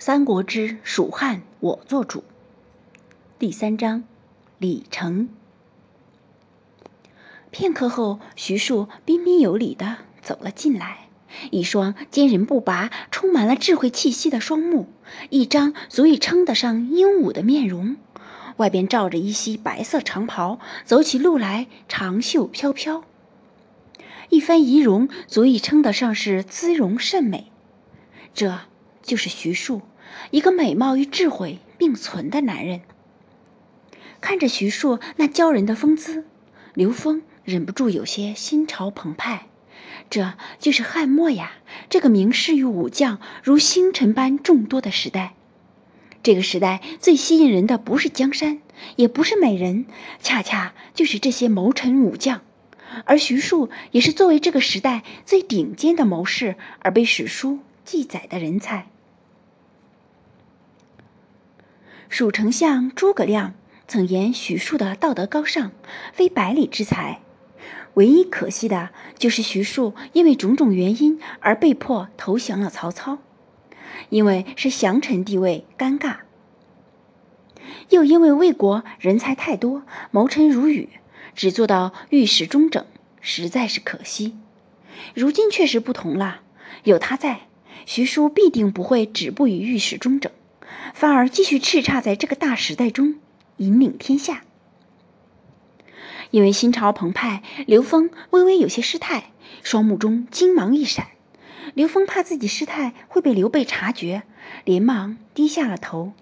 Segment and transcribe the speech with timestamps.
[0.00, 2.22] 三国之蜀汉我做主。
[3.36, 4.04] 第三章，
[4.56, 5.28] 李成。
[7.50, 11.08] 片刻后，徐庶彬彬有礼地走了进来，
[11.50, 14.86] 一双坚韧不拔、充满了智慧气息的双目，
[15.30, 17.96] 一张足以称得上英武的面容，
[18.58, 23.02] 外边罩着一袭白色长袍，走起路来长袖飘飘。
[24.28, 27.50] 一番仪容，足以称得上是姿容甚美。
[28.32, 28.60] 这
[29.08, 29.80] 就是徐庶，
[30.30, 32.82] 一个美貌与智慧并存的男人。
[34.20, 36.24] 看着徐庶那骄人的风姿，
[36.74, 39.46] 刘峰忍不住有些心潮澎湃。
[40.10, 41.52] 这就是汉末呀，
[41.88, 45.34] 这个名士与武将如星辰般众多的时代。
[46.22, 48.60] 这个时代最吸引人的不是江山，
[48.96, 49.86] 也不是美人，
[50.20, 52.42] 恰恰就是这些谋臣武将。
[53.04, 58.88] 而徐庶也是作为这个时代最顶尖的谋士而被史书记载的人才。
[62.08, 63.52] 蜀丞相诸葛亮
[63.86, 65.72] 曾言徐庶的道德高尚，
[66.12, 67.20] 非百里之才。
[67.94, 73.18] 唯一可惜的就是徐庶因为种种原因而被迫投降了曹操，
[74.08, 76.18] 因为是降臣地位尴尬，
[77.90, 80.88] 又因为魏国人才太多，谋臣如雨。
[81.34, 82.84] 只做到御史中整，
[83.20, 84.36] 实在是可惜。
[85.14, 86.40] 如今确实不同了，
[86.82, 87.42] 有他在，
[87.86, 90.32] 徐庶必定不会止步于御史中整，
[90.94, 93.16] 反而继续叱咤在这个大时代中，
[93.56, 94.42] 引领天下。
[96.30, 99.30] 因为心潮澎湃，刘峰微微有些失态，
[99.62, 101.08] 双目中金芒一闪。
[101.74, 104.22] 刘峰怕自己失态会被刘备察觉，
[104.64, 106.12] 连忙低下了头。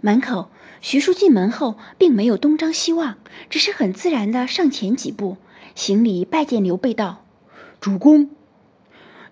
[0.00, 0.48] 门口。
[0.80, 3.18] 徐庶进门后，并没有东张西望，
[3.48, 5.36] 只是很自然的上前几步，
[5.76, 7.24] 行礼拜见刘备，道
[7.78, 8.28] ：“主公。”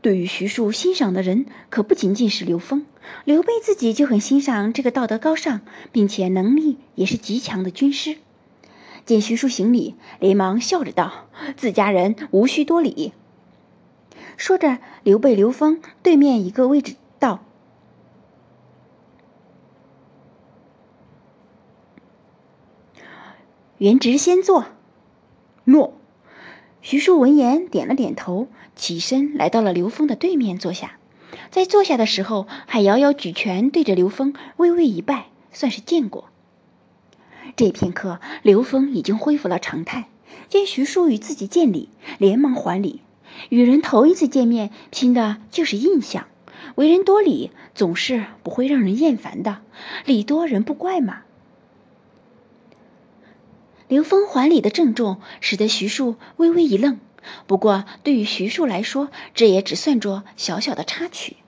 [0.02, 2.86] 对于徐庶欣赏的人，可不仅仅是刘封，
[3.24, 5.60] 刘备自己就很欣赏这个道德高尚，
[5.92, 8.16] 并且能力也是极强的军师。
[9.04, 13.12] 见徐庶行礼，连忙笑着道：“自家人无需多礼。”
[14.38, 17.44] 说着，刘备、刘封对面一个位置道。
[23.76, 24.64] 元直先坐。
[25.64, 25.99] 诺。
[26.82, 30.96] 徐庶闻言点了点头，起身来到了刘峰的对面坐下。
[31.50, 36.30] 在坐下的时候，还遥遥举拳对着刘峰微微一拜，算是见过。
[37.56, 40.08] 这片刻，刘峰已经恢复了常态，
[40.48, 43.00] 见徐庶与自己见礼，连忙还礼。
[43.50, 46.26] 与人头一次见面，拼的就是印象。
[46.76, 49.58] 为人多礼，总是不会让人厌烦的。
[50.06, 51.22] 礼多人不怪嘛。
[53.90, 57.00] 刘峰还礼的郑重，使得徐庶微微一愣。
[57.48, 61.38] 不过，对于徐庶来说，这也只算作小小的插曲。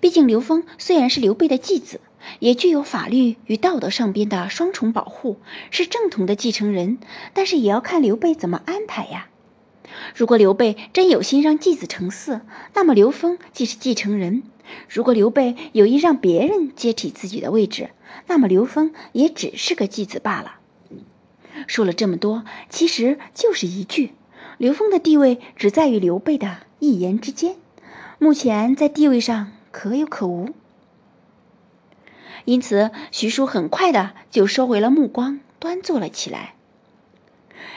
[0.00, 2.00] 毕竟，刘峰虽然是刘备的继子，
[2.40, 5.38] 也具有法律与道德上边的双重保护，
[5.70, 6.98] 是正统的继承人。
[7.32, 9.28] 但是，也要看刘备怎么安排呀。
[10.16, 12.40] 如果刘备真有心让继子成嗣，
[12.74, 14.42] 那么刘峰既是继承人；
[14.88, 17.90] 如果刘备有意让别人接替自己的位置，
[18.26, 20.56] 那么刘峰也只是个继子罢了。
[21.66, 24.12] 说了这么多，其实就是一句：
[24.58, 27.56] 刘峰的地位只在于刘备的一言之间，
[28.18, 30.50] 目前在地位上可有可无。
[32.44, 36.54] 因此，徐庶很快的就收回了目光，端坐了起来。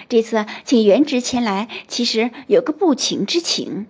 [0.10, 3.88] 这次请元直前来，其实有个不情之请。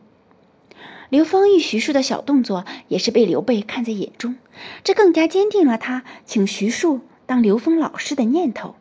[1.09, 4.35] 刘峰与徐庶的小动作，也是被刘备看在眼中，
[4.83, 8.75] 这更加坚定了他请徐庶当刘峰老师的念头。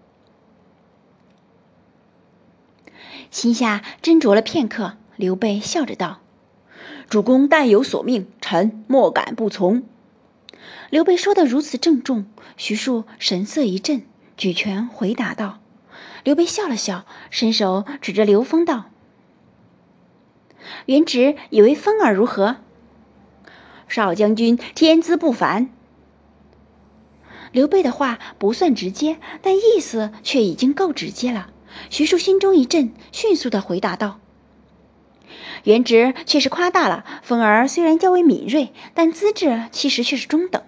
[3.31, 6.21] 心下斟酌了片刻，刘备笑着道
[7.09, 9.83] ：“主公但有所命，臣莫敢不从。”
[10.91, 12.27] 刘备说的如此郑重，
[12.57, 14.03] 徐庶神色一震，
[14.37, 15.61] 举拳回答道
[16.25, 18.87] ：“刘备笑了笑，伸手指着刘封道
[20.87, 22.57] ：‘元直以为风儿如何？’
[23.89, 25.71] 少将军天资不凡。”
[27.53, 31.51] 刘备的话不算直接，但意思却已经够直接了。
[31.91, 34.21] 徐庶心中一震，迅速的回答道
[35.65, 40.63] ：“元直却是夸大了，风儿虽然较为敏锐，但资质其实却是中等。”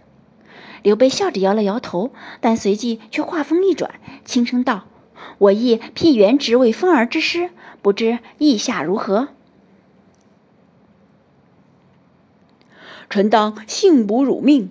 [0.82, 4.84] 刘备笑着摇了摇头，但随即却话锋一转，轻声道
[5.38, 7.50] ：“我亦聘元直为风儿之师，
[7.82, 9.28] 不知意下如何？”
[13.10, 14.70] 臣当幸不辱命。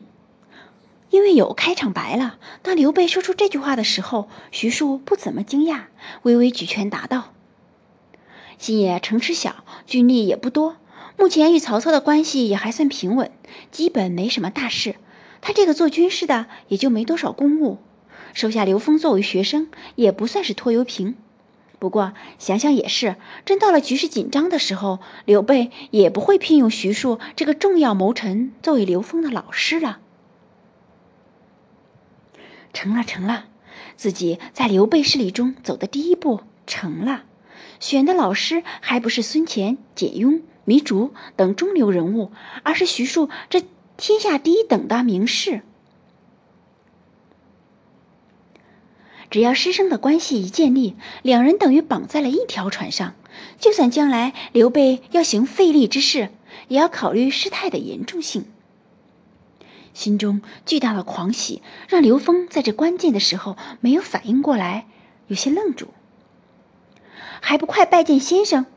[1.10, 5.84] 因为有开场白了，当刘备说出这句话的时候，徐庶不怎么惊讶，
[6.24, 7.34] 微微举拳答道
[8.60, 10.76] ：“新野城池小，军力也不多，
[11.18, 13.32] 目前与曹操的关系也还算平稳，
[13.72, 14.96] 基本没什么大事。
[15.40, 17.78] 他这个做军师的也就没多少公务，
[18.34, 21.16] 收下刘封作为学生也不算是拖油瓶。
[21.80, 23.16] 不过想想也是，
[23.46, 30.00] 真到了局势紧张的时候，刘备也不会聘用徐庶这个重要谋臣作为刘封的老师了。
[32.78, 33.46] 成了，成了，
[33.96, 37.24] 自己在刘备势力中走的第一步成了，
[37.80, 42.32] 选的老师还不是孙乾、简雍、糜竺等中流人物，
[42.62, 43.64] 而是徐庶这
[43.98, 45.64] 天下第一等的名士。
[49.32, 53.16] 只要师生的关系一建立，两人等于绑在了一条船上。
[53.60, 56.30] 就算将来刘备要行费力之事，
[56.68, 58.46] 也要考虑事态的严重性。
[59.98, 64.86] 心中巨大的狂喜让刘峰在这关键的时候没有反应过来，
[65.26, 65.88] 有些愣住。
[67.42, 68.68] 还不快拜见先生！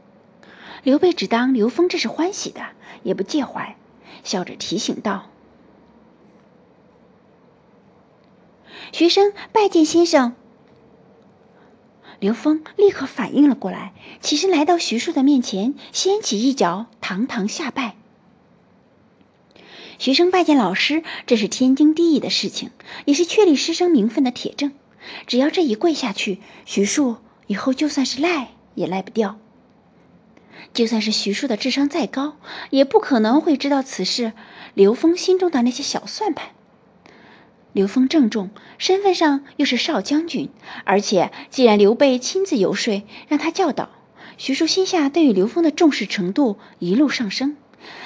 [0.82, 2.62] 刘备只当刘峰这是欢喜的，
[3.02, 3.76] 也不介怀，
[4.24, 5.26] 笑着提醒道
[8.90, 10.34] ：“学生拜见先生。”
[12.18, 17.99] 刘峰立刻反应了过来，起身来到徐庶的面前，掀起一脚，堂堂下拜。
[20.00, 22.70] 学生拜见老师，这是天经地义的事情，
[23.04, 24.72] 也是确立师生名分的铁证。
[25.26, 27.16] 只要这一跪下去，徐庶
[27.46, 29.38] 以后就算是赖也赖不掉。
[30.72, 32.38] 就算是徐庶的智商再高，
[32.70, 34.32] 也不可能会知道此事。
[34.72, 36.52] 刘峰心中的那些小算盘。
[37.74, 38.48] 刘封郑重，
[38.78, 40.48] 身份上又是少将军，
[40.86, 43.90] 而且既然刘备亲自游说，让他教导，
[44.38, 47.58] 徐庶心下对于刘封的重视程度一路上升，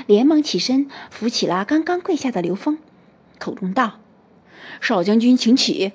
[0.07, 2.79] 连忙起身扶起了刚刚跪下的刘封，
[3.39, 4.01] 口中道
[4.81, 5.93] ：“少将军请起。”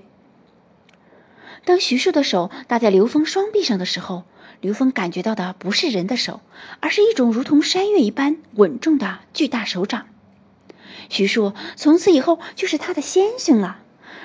[1.66, 4.24] 当徐庶的手搭在刘封双臂上的时候，
[4.62, 6.42] 刘封感觉到的不是人的手，
[6.80, 10.08] 而是一种如同山岳一般稳重的巨大手掌。
[11.10, 13.80] 徐庶从此以后就是他的先生了，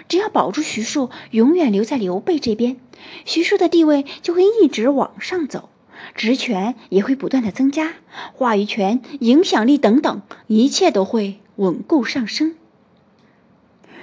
[0.08, 2.76] 只要保住徐庶，永远留在刘备这边，
[3.24, 5.70] 徐庶的地位就会一直往上走，
[6.14, 7.94] 职权也会不断的增加，
[8.32, 12.54] 话语权、影响力等等，一切都会稳固上升。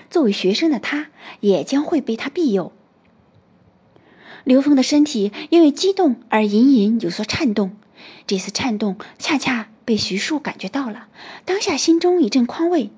[0.09, 1.07] 作为学生的他，
[1.39, 2.71] 也将会被他庇佑。
[4.43, 7.75] 刘峰的身体因为激动而隐隐有所颤动，
[8.25, 9.67] 这次颤动恰恰。
[9.83, 11.07] 被徐庶感觉到了，
[11.43, 12.91] 当下心中一阵宽慰。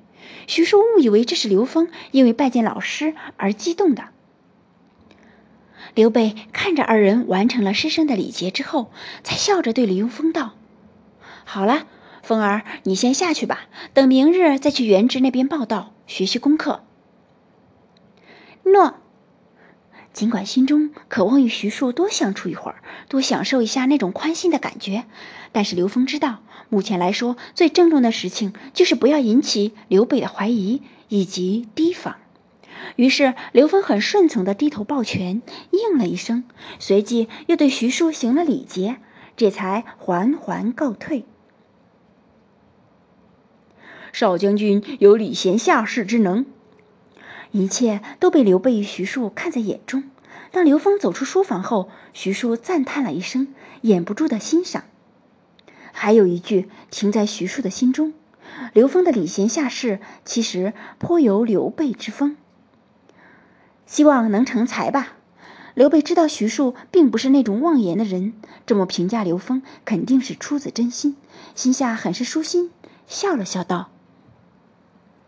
[0.47, 4.09] 徐庶误以为这是刘峰因为拜见老师而激动的。
[5.95, 8.91] 刘备看着二人完成了师生的礼节之后，
[9.23, 10.53] 才笑着对刘峰道
[11.45, 11.85] ：“好了，
[12.23, 16.83] 风儿，你先下去吧，等明日再去原职那边报道学习功课。”
[18.65, 18.95] 诺。
[20.13, 25.05] 尽管心中渴望与徐庶多相处一会儿，多享受一下那种宽心的感觉，
[25.51, 32.17] 但是刘峰知道，目前来说最郑重的事情就是不要引起刘备的怀疑以及提防。
[32.95, 35.41] 于是刘峰很顺从的低头抱拳，
[35.71, 36.43] 应了一声，
[36.79, 38.97] 随即又对徐庶行了礼节，
[39.35, 41.25] 这才缓缓告退。
[44.11, 46.45] 少将军有礼贤下士之能。
[47.51, 50.03] 一切都被刘备与徐庶看在眼中。
[50.51, 54.85] 当刘峰走出书房后，徐庶赞叹了一声，掩不住的欣赏。
[55.91, 58.13] 还有一句停在徐庶的心中：
[58.73, 62.37] 刘峰的礼贤下士，其实颇有刘备之风。
[63.93, 65.13] 希望能成才吧。
[65.75, 68.33] 刘备知道徐庶并不是那种妄言的人，
[68.65, 71.15] 这么评价刘封，肯定是出自真心，
[71.53, 72.71] 心下很是舒心，
[73.05, 73.92] 笑了笑道。